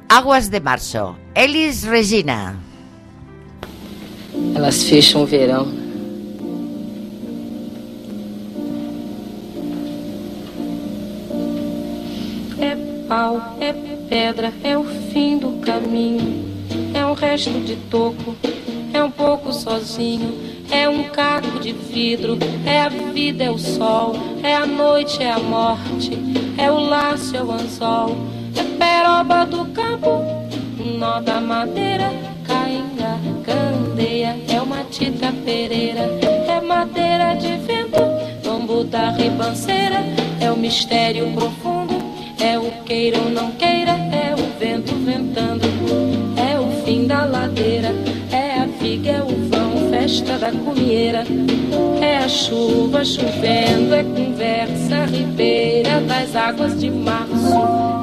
Aguas 0.08 0.50
de 0.50 0.60
Marzo, 0.60 1.16
Elis 1.32 1.84
Regina. 1.84 2.56
Elas 4.56 4.82
fecham 4.82 5.24
verão. 5.26 5.85
Pau, 13.16 13.40
é 13.58 13.72
pedra, 14.10 14.52
é 14.62 14.76
o 14.76 14.84
fim 14.84 15.38
do 15.38 15.58
caminho. 15.64 16.44
É 16.92 17.06
um 17.06 17.14
resto 17.14 17.50
de 17.60 17.74
toco, 17.90 18.36
é 18.92 19.02
um 19.02 19.10
pouco 19.10 19.54
sozinho. 19.54 20.54
É 20.70 20.86
um 20.86 21.04
caco 21.04 21.58
de 21.60 21.72
vidro, 21.72 22.36
é 22.66 22.82
a 22.82 22.88
vida, 22.88 23.44
é 23.44 23.50
o 23.50 23.56
sol, 23.56 24.16
é 24.42 24.54
a 24.54 24.66
noite, 24.66 25.22
é 25.22 25.30
a 25.30 25.38
morte, 25.38 26.18
é 26.58 26.70
o 26.70 26.78
laço, 26.78 27.36
é 27.36 27.42
o 27.42 27.52
anzol, 27.52 28.16
é 28.54 28.64
peroba 28.76 29.46
do 29.46 29.64
campo, 29.66 30.22
nó 30.98 31.20
da 31.20 31.40
madeira, 31.40 32.10
cainga, 32.44 33.16
candeia, 33.44 34.36
é 34.48 34.60
uma 34.60 34.82
tita 34.90 35.32
pereira, 35.44 36.10
é 36.48 36.60
madeira 36.60 37.34
de 37.34 37.56
vento, 37.58 38.02
bambu 38.44 38.82
da 38.82 39.10
ribanceira, 39.10 40.04
é 40.40 40.50
o 40.50 40.56
mistério 40.56 41.32
profundo, 41.32 42.15
é 42.40 42.58
o 42.58 42.70
queira 42.84 43.18
ou 43.18 43.30
não 43.30 43.50
queira, 43.52 43.92
é 43.92 44.34
o 44.34 44.58
vento 44.58 44.94
ventando, 44.96 45.66
é 46.36 46.58
o 46.58 46.84
fim 46.84 47.06
da 47.06 47.24
ladeira, 47.24 47.94
é 48.30 48.60
a 48.60 48.68
figa, 48.78 49.10
é 49.10 49.22
o 49.22 49.48
vão, 49.48 49.90
festa 49.90 50.38
da 50.38 50.52
comieira, 50.52 51.24
é 52.00 52.18
a 52.18 52.28
chuva 52.28 53.04
chovendo, 53.04 53.94
é 53.94 54.04
conversa 54.04 55.06
ribeira 55.06 56.00
das 56.00 56.36
águas 56.36 56.78
de 56.78 56.90
março, 56.90 57.54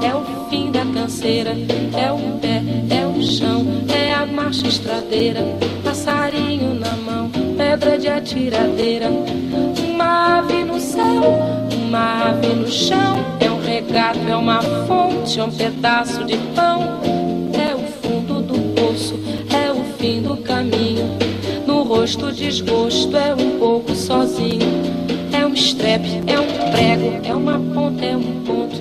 é 0.04 0.16
o 0.16 0.50
fim 0.50 0.72
da 0.72 0.86
canseira, 0.86 1.52
é 1.52 2.12
o 2.12 2.40
pé, 2.40 2.62
é 2.90 3.06
o 3.06 3.22
chão, 3.22 3.66
é 3.94 4.14
a 4.14 4.26
marcha 4.26 4.68
estradeira, 4.68 5.42
passarinho 5.84 6.74
na 6.74 6.92
mão, 6.98 7.30
pedra 7.58 7.98
de 7.98 8.08
atiradeira, 8.08 9.10
uma 10.14 10.38
ave 10.38 10.64
no 10.64 10.80
céu, 10.80 11.24
uma 11.74 12.30
ave 12.30 12.48
no 12.48 12.68
chão, 12.70 13.18
é 13.40 13.50
um 13.50 13.60
regato, 13.60 14.20
é 14.30 14.36
uma 14.36 14.62
fonte, 14.62 15.40
é 15.40 15.44
um 15.44 15.52
pedaço 15.52 16.24
de 16.26 16.38
pão, 16.56 17.02
é 17.52 17.74
o 17.74 17.80
fundo 18.00 18.42
do 18.42 18.60
poço, 18.76 19.20
é 19.52 19.72
o 19.72 19.84
fim 19.98 20.22
do 20.22 20.38
caminho, 20.38 21.18
no 21.66 21.82
rosto 21.82 22.32
desgosto, 22.32 23.18
é 23.18 23.34
um 23.34 23.58
pouco 23.58 23.96
sozinho, 23.96 24.68
é 25.34 25.44
um 25.44 25.54
estrepe, 25.54 26.22
é 26.28 26.40
um 26.40 26.72
prego, 26.72 27.28
é 27.28 27.34
uma 27.34 27.60
ponta, 27.74 28.06
é 28.06 28.16
um 28.16 28.44
ponto, 28.44 28.76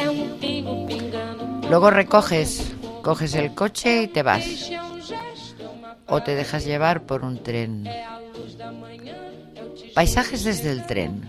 é 0.00 0.08
um 0.08 0.28
pingo 0.38 0.86
pingando. 0.86 1.66
Luego 1.68 1.90
recoges, 1.90 2.72
coges 3.02 3.34
el 3.34 3.56
coche 3.56 4.04
y 4.04 4.06
te 4.06 4.22
vas. 4.22 4.70
O 6.08 6.22
te 6.22 6.36
dejas 6.36 6.64
llevar 6.64 7.02
por 7.02 7.24
un 7.24 7.42
tren. 7.42 7.88
Paisajes 9.94 10.44
desde 10.44 10.70
el 10.70 10.86
tren. 10.86 11.28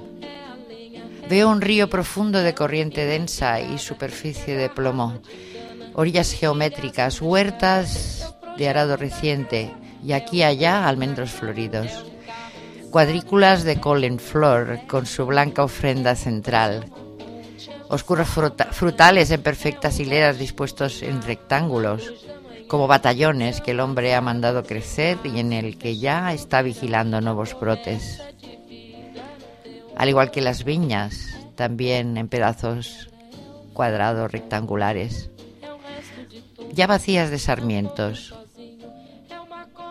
Veo 1.29 1.49
un 1.49 1.61
río 1.61 1.89
profundo 1.89 2.39
de 2.39 2.53
corriente 2.53 3.05
densa 3.05 3.59
y 3.59 3.77
superficie 3.77 4.55
de 4.55 4.69
plomo. 4.69 5.19
Orillas 5.93 6.31
geométricas, 6.31 7.21
huertas 7.21 8.33
de 8.57 8.69
arado 8.69 8.97
reciente 8.97 9.71
y 10.03 10.13
aquí 10.13 10.37
y 10.37 10.43
allá 10.43 10.87
almendros 10.87 11.31
floridos. 11.31 12.05
Cuadrículas 12.91 13.63
de 13.63 13.79
col 13.79 14.03
en 14.05 14.19
flor 14.19 14.79
con 14.87 15.05
su 15.05 15.25
blanca 15.25 15.63
ofrenda 15.63 16.15
central. 16.15 16.85
Oscuros 17.89 18.27
fruta- 18.27 18.69
frutales 18.71 19.31
en 19.31 19.41
perfectas 19.41 19.99
hileras 19.99 20.37
dispuestos 20.37 21.01
en 21.03 21.21
rectángulos, 21.21 22.13
como 22.67 22.87
batallones 22.87 23.61
que 23.61 23.71
el 23.71 23.79
hombre 23.79 24.13
ha 24.13 24.21
mandado 24.21 24.63
crecer 24.63 25.17
y 25.23 25.39
en 25.39 25.53
el 25.53 25.77
que 25.77 25.97
ya 25.97 26.33
está 26.33 26.61
vigilando 26.61 27.21
nuevos 27.21 27.57
brotes. 27.59 28.21
Al 29.95 30.09
igual 30.09 30.31
que 30.31 30.41
las 30.41 30.63
viñas, 30.63 31.37
también 31.55 32.17
en 32.17 32.27
pedazos 32.27 33.09
cuadrados 33.73 34.31
rectangulares, 34.31 35.31
ya 36.73 36.87
vacías 36.87 37.31
de 37.31 37.39
sarmientos. 37.39 38.35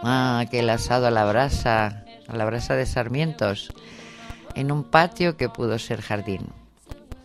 Ah, 0.02 0.40
aquel 0.40 0.70
asado 0.70 1.06
a 1.06 1.10
la 1.10 1.24
brasa, 1.24 2.04
a 2.28 2.36
la 2.36 2.44
brasa 2.44 2.76
de 2.76 2.86
sarmientos, 2.86 3.72
en 4.54 4.70
un 4.70 4.84
patio 4.84 5.36
que 5.36 5.48
pudo 5.48 5.78
ser 5.78 6.00
jardín. 6.02 6.48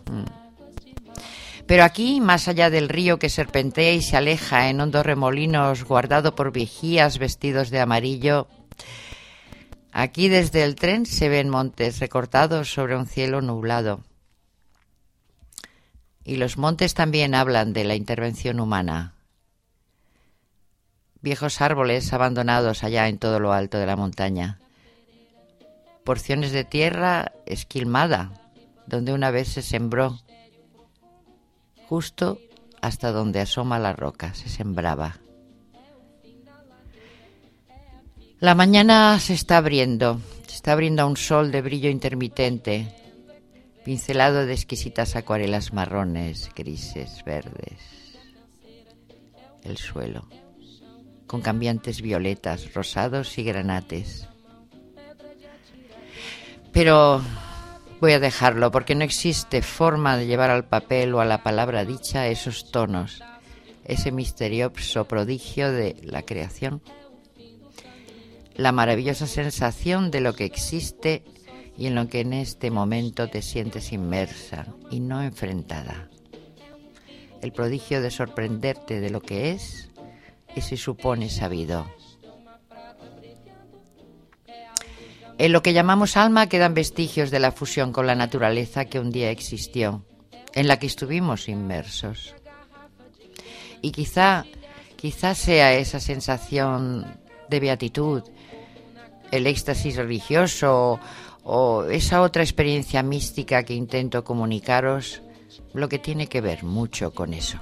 Mm. 0.09 0.40
Pero 1.71 1.85
aquí, 1.85 2.19
más 2.19 2.49
allá 2.49 2.69
del 2.69 2.89
río 2.89 3.17
que 3.17 3.29
serpentea 3.29 3.93
y 3.93 4.01
se 4.01 4.17
aleja 4.17 4.67
en 4.67 4.81
hondos 4.81 5.05
remolinos, 5.05 5.85
guardado 5.85 6.35
por 6.35 6.51
vigías 6.51 7.17
vestidos 7.17 7.69
de 7.69 7.79
amarillo, 7.79 8.49
aquí 9.93 10.27
desde 10.27 10.65
el 10.65 10.75
tren 10.75 11.05
se 11.05 11.29
ven 11.29 11.47
montes 11.47 11.99
recortados 11.99 12.73
sobre 12.73 12.97
un 12.97 13.05
cielo 13.05 13.41
nublado. 13.41 14.03
Y 16.25 16.35
los 16.35 16.57
montes 16.57 16.93
también 16.93 17.33
hablan 17.33 17.71
de 17.71 17.85
la 17.85 17.95
intervención 17.95 18.59
humana. 18.59 19.13
Viejos 21.21 21.61
árboles 21.61 22.11
abandonados 22.11 22.83
allá 22.83 23.07
en 23.07 23.17
todo 23.17 23.39
lo 23.39 23.53
alto 23.53 23.77
de 23.77 23.85
la 23.85 23.95
montaña. 23.95 24.59
Porciones 26.03 26.51
de 26.51 26.65
tierra 26.65 27.31
esquilmada, 27.45 28.51
donde 28.87 29.13
una 29.13 29.31
vez 29.31 29.47
se 29.47 29.61
sembró. 29.61 30.19
Justo 31.91 32.39
hasta 32.81 33.11
donde 33.11 33.41
asoma 33.41 33.77
la 33.77 33.91
roca, 33.91 34.33
se 34.33 34.47
sembraba. 34.47 35.17
La 38.39 38.55
mañana 38.55 39.19
se 39.19 39.33
está 39.33 39.57
abriendo, 39.57 40.21
se 40.47 40.55
está 40.55 40.71
abriendo 40.71 41.01
a 41.01 41.05
un 41.05 41.17
sol 41.17 41.51
de 41.51 41.61
brillo 41.61 41.89
intermitente, 41.89 42.87
pincelado 43.83 44.45
de 44.45 44.53
exquisitas 44.53 45.17
acuarelas 45.17 45.73
marrones, 45.73 46.49
grises, 46.55 47.25
verdes. 47.25 48.17
El 49.61 49.75
suelo, 49.75 50.29
con 51.27 51.41
cambiantes 51.41 52.01
violetas, 52.01 52.73
rosados 52.73 53.37
y 53.37 53.43
granates. 53.43 54.29
Pero 56.71 57.21
voy 58.01 58.11
a 58.11 58.19
dejarlo 58.19 58.71
porque 58.71 58.95
no 58.95 59.05
existe 59.05 59.61
forma 59.61 60.17
de 60.17 60.27
llevar 60.27 60.49
al 60.49 60.65
papel 60.65 61.13
o 61.13 61.21
a 61.21 61.25
la 61.25 61.43
palabra 61.43 61.85
dicha 61.85 62.27
esos 62.27 62.71
tonos, 62.71 63.23
ese 63.85 64.11
misterioso 64.11 65.05
prodigio 65.05 65.71
de 65.71 65.95
la 66.03 66.23
creación 66.23 66.81
la 68.55 68.71
maravillosa 68.71 69.27
sensación 69.27 70.11
de 70.11 70.21
lo 70.21 70.33
que 70.33 70.45
existe 70.45 71.23
y 71.77 71.87
en 71.87 71.95
lo 71.95 72.07
que 72.07 72.19
en 72.21 72.33
este 72.33 72.69
momento 72.69 73.29
te 73.29 73.41
sientes 73.41 73.91
inmersa 73.91 74.67
y 74.89 74.99
no 74.99 75.21
enfrentada. 75.21 76.09
El 77.41 77.51
prodigio 77.53 78.01
de 78.01 78.11
sorprenderte 78.11 78.99
de 78.99 79.09
lo 79.09 79.21
que 79.21 79.51
es 79.51 79.89
y 80.55 80.61
se 80.61 80.77
supone 80.77 81.29
sabido. 81.29 81.87
En 85.37 85.51
lo 85.51 85.61
que 85.63 85.73
llamamos 85.73 86.17
alma 86.17 86.47
quedan 86.47 86.73
vestigios 86.73 87.31
de 87.31 87.39
la 87.39 87.51
fusión 87.51 87.91
con 87.91 88.07
la 88.07 88.15
naturaleza 88.15 88.85
que 88.85 88.99
un 88.99 89.11
día 89.11 89.31
existió, 89.31 90.05
en 90.53 90.67
la 90.67 90.77
que 90.77 90.87
estuvimos 90.87 91.49
inmersos. 91.49 92.35
Y 93.81 93.91
quizá, 93.91 94.45
quizá 94.95 95.33
sea 95.33 95.73
esa 95.73 95.99
sensación 95.99 97.19
de 97.49 97.59
beatitud 97.59 98.23
el 99.31 99.47
éxtasis 99.47 99.95
religioso 99.95 100.99
o 101.43 101.83
esa 101.85 102.21
otra 102.21 102.43
experiencia 102.43 103.01
mística 103.01 103.63
que 103.63 103.73
intento 103.73 104.23
comunicaros, 104.23 105.21
lo 105.73 105.89
que 105.89 105.99
tiene 105.99 106.27
que 106.27 106.41
ver 106.41 106.63
mucho 106.63 107.13
con 107.13 107.33
eso. 107.33 107.57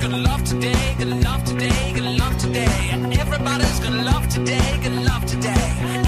Gonna 0.00 0.16
love 0.16 0.42
today, 0.44 0.94
gonna 0.98 1.16
love 1.16 1.44
today, 1.44 1.92
gonna 1.94 2.12
love 2.12 2.36
today. 2.38 2.90
Everybody's 3.20 3.80
gonna 3.80 4.02
love 4.02 4.28
today, 4.28 4.80
gonna 4.82 5.02
love 5.02 5.24
today. 5.26 5.99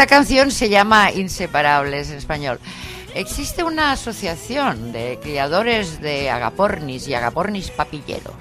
Esta 0.00 0.16
canción 0.16 0.50
se 0.50 0.70
llama 0.70 1.12
Inseparables 1.12 2.08
en 2.08 2.16
español. 2.16 2.58
Existe 3.14 3.62
una 3.62 3.92
asociación 3.92 4.92
de 4.92 5.18
criadores 5.22 6.00
de 6.00 6.30
agapornis 6.30 7.06
y 7.06 7.12
agapornis 7.12 7.70
papilleros. 7.70 8.32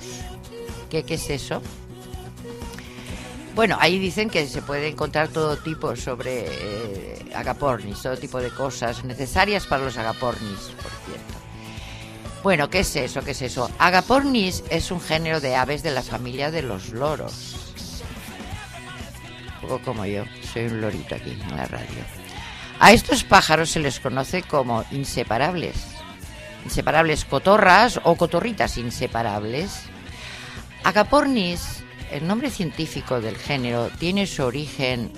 ¿Qué, 0.89 1.03
es 1.05 1.29
eso? 1.29 1.61
Bueno, 3.55 3.75
ahí 3.81 3.99
dicen 3.99 4.29
que 4.29 4.47
se 4.47 4.61
puede 4.61 4.87
encontrar 4.87 5.27
todo 5.27 5.57
tipo 5.57 5.97
sobre 5.97 6.45
eh, 6.47 7.25
agapornis, 7.35 8.01
todo 8.03 8.15
tipo 8.15 8.39
de 8.39 8.51
cosas 8.51 9.03
necesarias 9.03 9.67
para 9.67 9.83
los 9.83 9.97
agapornis, 9.97 10.59
por 10.81 10.91
cierto. 11.03 11.33
Bueno, 12.41 12.69
¿qué 12.69 12.79
es 12.79 12.95
eso? 12.95 13.21
¿Qué 13.21 13.31
es 13.31 13.41
eso? 13.41 13.69
Agapornis 13.79 14.63
es 14.69 14.91
un 14.91 15.01
género 15.01 15.41
de 15.41 15.57
aves 15.57 15.83
de 15.83 15.91
la 15.91 16.03
familia 16.03 16.51
de 16.51 16.61
los 16.61 16.91
loros. 16.91 17.58
Poco 19.61 19.79
como 19.79 20.05
yo, 20.05 20.23
soy 20.53 20.65
un 20.65 20.81
lorito 20.81 21.15
aquí 21.15 21.31
en 21.31 21.55
la 21.55 21.65
radio. 21.65 22.03
A 22.79 22.93
estos 22.93 23.23
pájaros 23.23 23.69
se 23.69 23.79
les 23.79 23.99
conoce 23.99 24.41
como 24.43 24.85
inseparables. 24.91 25.75
Inseparables 26.63 27.25
cotorras 27.25 27.99
o 28.03 28.15
cotorritas 28.15 28.77
inseparables. 28.77 29.83
Agapornis, 30.83 31.83
el 32.11 32.25
nombre 32.25 32.49
científico 32.49 33.19
del 33.19 33.37
género, 33.37 33.89
tiene 33.99 34.27
su 34.27 34.43
origen 34.43 35.11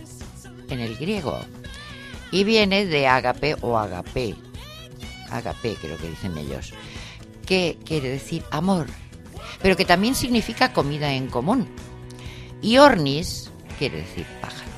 en 0.69 0.79
el 0.79 0.97
griego 0.97 1.39
y 2.31 2.43
viene 2.43 2.85
de 2.85 3.07
agape 3.07 3.55
o 3.61 3.77
agape. 3.77 4.35
Agape, 5.29 5.75
creo 5.79 5.97
que 5.97 6.09
dicen 6.09 6.37
ellos, 6.37 6.73
que 7.45 7.77
quiere 7.85 8.09
decir 8.09 8.43
amor, 8.49 8.87
pero 9.61 9.77
que 9.77 9.85
también 9.85 10.15
significa 10.15 10.73
comida 10.73 11.13
en 11.13 11.27
común. 11.27 11.69
Y 12.61 12.77
ornis 12.77 13.50
quiere 13.81 13.97
decir 13.97 14.27
pájaro. 14.39 14.69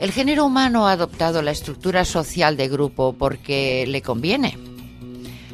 El 0.00 0.10
género 0.10 0.44
humano 0.44 0.88
ha 0.88 0.92
adoptado 0.92 1.40
la 1.40 1.52
estructura 1.52 2.04
social 2.04 2.56
de 2.56 2.66
grupo 2.66 3.14
porque 3.16 3.84
le 3.86 4.02
conviene. 4.02 4.58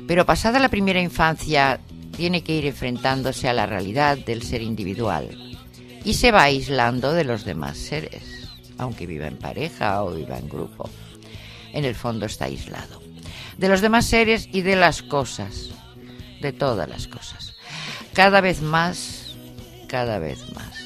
Pero 0.06 0.24
pasada 0.24 0.58
la 0.58 0.70
primera 0.70 1.02
infancia 1.02 1.78
tiene 2.16 2.42
que 2.42 2.54
ir 2.54 2.64
enfrentándose 2.64 3.50
a 3.50 3.52
la 3.52 3.66
realidad 3.66 4.16
del 4.16 4.42
ser 4.42 4.62
individual 4.62 5.58
y 6.06 6.14
se 6.14 6.32
va 6.32 6.44
aislando 6.44 7.12
de 7.12 7.24
los 7.24 7.44
demás 7.44 7.76
seres, 7.76 8.48
aunque 8.78 9.06
viva 9.06 9.26
en 9.26 9.36
pareja 9.36 10.02
o 10.02 10.14
viva 10.14 10.38
en 10.38 10.48
grupo. 10.48 10.88
En 11.74 11.84
el 11.84 11.94
fondo 11.94 12.24
está 12.24 12.46
aislado. 12.46 13.02
De 13.58 13.68
los 13.68 13.82
demás 13.82 14.06
seres 14.06 14.48
y 14.50 14.62
de 14.62 14.76
las 14.76 15.02
cosas, 15.02 15.68
de 16.40 16.54
todas 16.54 16.88
las 16.88 17.08
cosas. 17.08 17.56
Cada 18.14 18.40
vez 18.40 18.62
más, 18.62 19.18
cada 19.88 20.18
vez 20.18 20.52
más. 20.54 20.77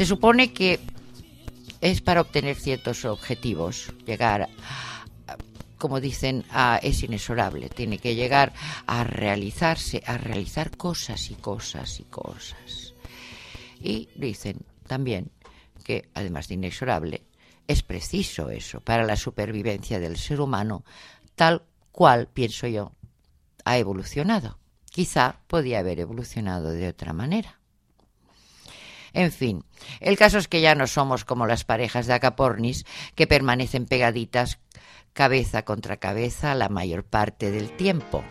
Se 0.00 0.06
supone 0.06 0.54
que 0.54 0.80
es 1.82 2.00
para 2.00 2.22
obtener 2.22 2.56
ciertos 2.56 3.04
objetivos, 3.04 3.92
llegar, 4.06 4.48
como 5.76 6.00
dicen, 6.00 6.46
a, 6.48 6.80
es 6.82 7.02
inexorable, 7.02 7.68
tiene 7.68 7.98
que 7.98 8.14
llegar 8.14 8.54
a 8.86 9.04
realizarse, 9.04 10.02
a 10.06 10.16
realizar 10.16 10.74
cosas 10.74 11.30
y 11.30 11.34
cosas 11.34 12.00
y 12.00 12.04
cosas. 12.04 12.94
Y 13.78 14.08
dicen 14.14 14.64
también 14.86 15.32
que, 15.84 16.08
además 16.14 16.48
de 16.48 16.54
inexorable, 16.54 17.24
es 17.68 17.82
preciso 17.82 18.48
eso 18.48 18.80
para 18.80 19.04
la 19.04 19.16
supervivencia 19.16 20.00
del 20.00 20.16
ser 20.16 20.40
humano, 20.40 20.82
tal 21.34 21.64
cual, 21.92 22.26
pienso 22.26 22.66
yo, 22.66 22.92
ha 23.66 23.76
evolucionado. 23.76 24.56
Quizá 24.90 25.40
podía 25.46 25.80
haber 25.80 26.00
evolucionado 26.00 26.70
de 26.70 26.88
otra 26.88 27.12
manera. 27.12 27.59
En 29.12 29.32
fin, 29.32 29.64
el 30.00 30.16
caso 30.16 30.38
es 30.38 30.48
que 30.48 30.60
ya 30.60 30.74
no 30.74 30.86
somos 30.86 31.24
como 31.24 31.46
las 31.46 31.64
parejas 31.64 32.06
de 32.06 32.14
acapornis 32.14 32.84
que 33.14 33.26
permanecen 33.26 33.86
pegaditas 33.86 34.58
cabeza 35.12 35.64
contra 35.64 35.96
cabeza 35.96 36.54
la 36.54 36.68
mayor 36.68 37.04
parte 37.04 37.50
del 37.50 37.70
tiempo. 37.76 38.24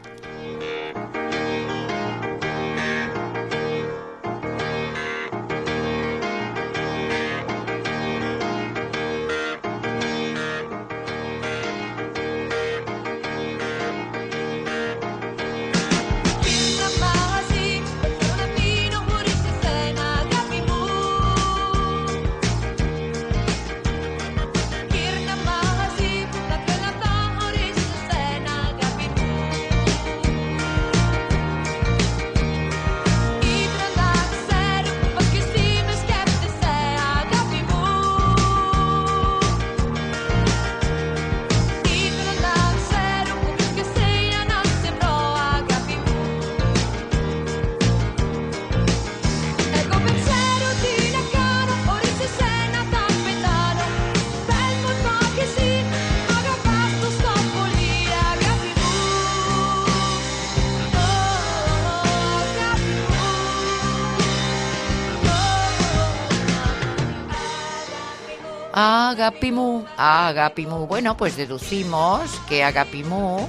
Agapimu, 69.30 69.86
Agapimu. 69.96 70.88
Bueno, 70.88 71.16
pues 71.16 71.38
deducimos 71.38 72.32
que 72.50 72.64
Agapimu, 72.64 73.48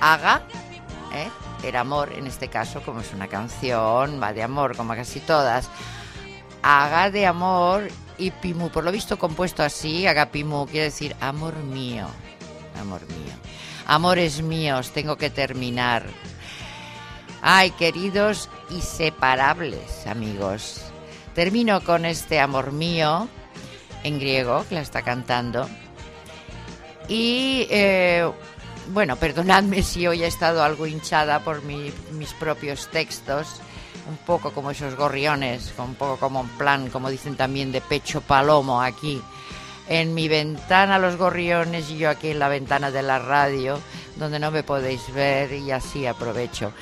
Aga, 0.00 0.42
¿eh? 1.14 1.30
el 1.62 1.76
amor 1.76 2.12
en 2.12 2.26
este 2.26 2.48
caso, 2.48 2.82
como 2.82 3.00
es 3.00 3.14
una 3.14 3.28
canción, 3.28 4.20
va 4.20 4.32
de 4.32 4.42
amor, 4.42 4.76
como 4.76 4.96
casi 4.96 5.20
todas. 5.20 5.70
Aga 6.64 7.12
de 7.12 7.26
amor 7.26 7.86
y 8.18 8.32
Pimu, 8.32 8.70
por 8.70 8.82
lo 8.82 8.90
visto 8.90 9.20
compuesto 9.20 9.62
así, 9.62 10.04
Agapimu 10.04 10.66
quiere 10.66 10.86
decir 10.86 11.14
amor 11.20 11.54
mío, 11.54 12.08
amor 12.80 13.02
mío. 13.06 13.34
Amores 13.86 14.42
míos, 14.42 14.90
tengo 14.90 15.16
que 15.16 15.30
terminar. 15.30 16.06
Ay, 17.40 17.70
queridos 17.70 18.50
inseparables 18.70 20.08
amigos. 20.08 20.80
Termino 21.36 21.84
con 21.84 22.04
este 22.04 22.40
amor 22.40 22.72
mío 22.72 23.28
en 24.04 24.20
griego, 24.20 24.64
que 24.68 24.76
la 24.76 24.80
está 24.82 25.02
cantando. 25.02 25.68
Y 27.08 27.66
eh, 27.70 28.30
bueno, 28.92 29.16
perdonadme 29.16 29.82
si 29.82 30.06
hoy 30.06 30.22
he 30.22 30.26
estado 30.26 30.62
algo 30.62 30.86
hinchada 30.86 31.40
por 31.40 31.62
mi- 31.62 31.92
mis 32.12 32.32
propios 32.32 32.88
textos, 32.88 33.60
un 34.08 34.16
poco 34.18 34.52
como 34.52 34.70
esos 34.70 34.94
gorriones, 34.96 35.72
un 35.78 35.94
poco 35.94 36.16
como 36.18 36.40
en 36.42 36.48
plan, 36.50 36.88
como 36.90 37.10
dicen 37.10 37.36
también, 37.36 37.72
de 37.72 37.80
pecho 37.80 38.20
palomo 38.20 38.80
aquí. 38.80 39.20
En 39.86 40.14
mi 40.14 40.28
ventana 40.28 40.98
los 40.98 41.16
gorriones 41.16 41.90
y 41.90 41.98
yo 41.98 42.08
aquí 42.08 42.28
en 42.30 42.38
la 42.38 42.48
ventana 42.48 42.90
de 42.90 43.02
la 43.02 43.18
radio, 43.18 43.78
donde 44.16 44.38
no 44.38 44.50
me 44.50 44.62
podéis 44.62 45.12
ver 45.12 45.52
y 45.52 45.70
así 45.70 46.06
aprovecho. 46.06 46.72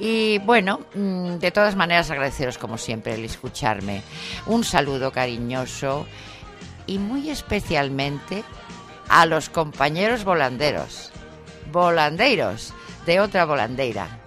Y 0.00 0.38
bueno, 0.38 0.80
mm, 0.94 1.34
de 1.38 1.50
todas 1.52 1.76
maneras 1.76 2.10
agradeceros 2.10 2.58
como 2.58 2.78
siempre 2.78 3.14
el 3.14 3.24
escucharme. 3.24 4.02
Un 4.46 4.64
saludo 4.64 5.12
cariñoso 5.12 6.06
y 6.86 6.98
muy 6.98 7.30
especialmente 7.30 8.44
a 9.08 9.26
los 9.26 9.50
compañeros 9.50 10.24
volanderos, 10.24 11.10
volandeiros 11.70 12.72
de 13.06 13.20
otra 13.20 13.44
volandeira. 13.44 14.20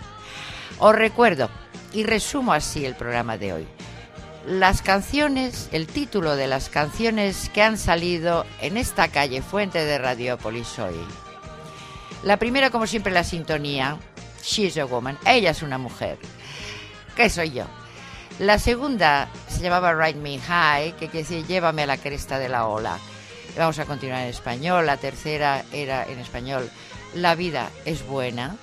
Os 0.80 0.96
recuerdo 0.96 1.50
y 1.94 2.04
resumo 2.04 2.54
así 2.54 2.86
el 2.86 2.96
programa 2.96 3.38
de 3.38 3.54
hoy. 3.54 3.68
Las 4.46 4.82
canciones, 4.82 5.70
el 5.72 5.88
título 5.88 6.36
de 6.36 6.48
las 6.48 6.70
canciones 6.70 7.50
que 7.50 7.64
han 7.64 7.78
salido 7.78 8.46
en 8.62 8.78
esta 8.78 9.08
calle 9.08 9.42
Fuente 9.42 9.84
de 9.84 9.98
Radiópolis 9.98 10.78
hoy. 10.78 10.96
La 12.24 12.38
primera, 12.38 12.70
como 12.70 12.86
siempre, 12.86 13.12
la 13.14 13.24
sintonía. 13.24 13.98
She's 14.44 14.78
a 14.78 14.86
woman. 14.86 15.18
Ella 15.26 15.52
es 15.52 15.64
una 15.64 15.78
mujer. 15.78 16.20
¿Qué 17.16 17.30
soy 17.30 17.52
yo? 17.52 17.66
La 18.40 18.60
segunda 18.60 19.30
se 19.48 19.62
llamaba 19.62 19.94
Ride 19.94 20.20
Me 20.20 20.38
High, 20.40 20.94
que 20.94 21.08
quiere 21.08 21.28
decir 21.28 21.46
llévame 21.48 21.84
a 21.84 21.88
la 21.88 21.98
cresta 21.98 22.38
de 22.38 22.50
la 22.50 22.68
ola. 22.68 22.98
Vamos 23.58 23.80
a 23.80 23.86
continuar 23.86 24.24
en 24.24 24.30
español. 24.30 24.86
La 24.86 24.98
tercera 24.98 25.64
era 25.72 26.06
en 26.06 26.20
español 26.20 26.70
La 27.14 27.36
vida 27.36 27.70
es 27.86 28.06
buena. 28.06 28.58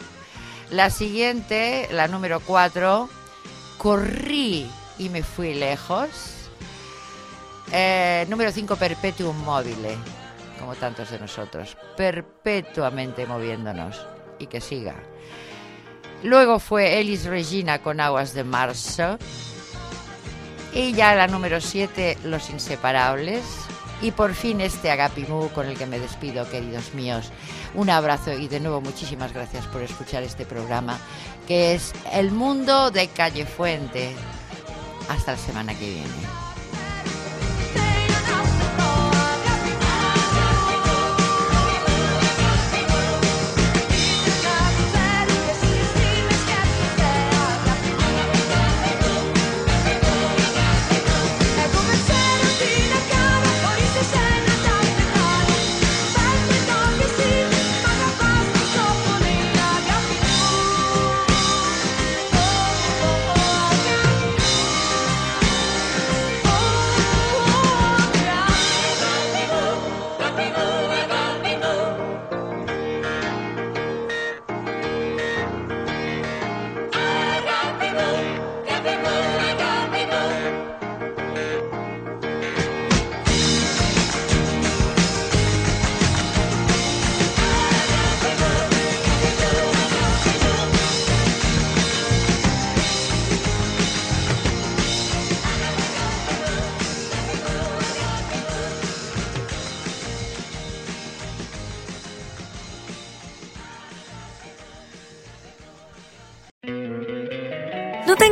La 0.70 0.90
siguiente, 0.90 1.88
la 1.90 2.06
número 2.08 2.40
cuatro, 2.40 3.08
Corrí 3.78 4.70
y 4.98 5.08
me 5.08 5.22
fui 5.22 5.54
lejos. 5.54 6.10
Eh, 7.72 8.26
número 8.28 8.52
5, 8.52 8.76
Perpetuum 8.76 9.36
mobile, 9.44 9.96
como 10.60 10.74
tantos 10.74 11.10
de 11.10 11.18
nosotros. 11.18 11.76
Perpetuamente 11.96 13.26
moviéndonos. 13.26 14.06
Y 14.38 14.46
que 14.46 14.60
siga. 14.60 14.94
Luego 16.22 16.58
fue 16.58 17.00
Elis 17.00 17.24
Regina 17.24 17.80
con 17.80 18.00
Aguas 18.00 18.34
de 18.34 18.44
Marzo. 18.44 19.18
Y 20.74 20.94
ya 20.94 21.14
la 21.14 21.26
número 21.26 21.60
7, 21.60 22.18
Los 22.24 22.50
Inseparables. 22.50 23.44
Y 24.00 24.10
por 24.10 24.34
fin 24.34 24.60
este 24.60 24.90
Agapimu 24.90 25.50
con 25.50 25.66
el 25.66 25.78
que 25.78 25.86
me 25.86 26.00
despido, 26.00 26.48
queridos 26.50 26.92
míos. 26.94 27.30
Un 27.74 27.88
abrazo 27.88 28.32
y 28.32 28.48
de 28.48 28.58
nuevo 28.58 28.80
muchísimas 28.80 29.32
gracias 29.32 29.66
por 29.66 29.80
escuchar 29.82 30.22
este 30.24 30.44
programa, 30.44 30.98
que 31.46 31.74
es 31.74 31.92
El 32.12 32.32
Mundo 32.32 32.90
de 32.90 33.06
Calle 33.08 33.46
Fuente. 33.46 34.12
Hasta 35.08 35.32
la 35.32 35.38
semana 35.38 35.74
que 35.74 35.88
viene. 35.88 36.41